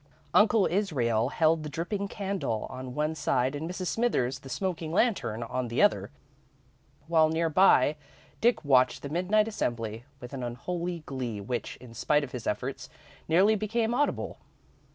[0.33, 3.85] Uncle Israel held the dripping candle on one side and Mrs.
[3.85, 6.09] Smithers the smoking lantern on the other,
[7.05, 7.95] while near by,
[8.41, 12.89] Dick watched the midnight assembly with an unholy glee which, in spite of his efforts,
[13.27, 14.39] nearly became audible.